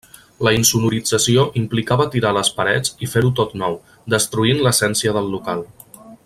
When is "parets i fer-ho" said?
2.61-3.31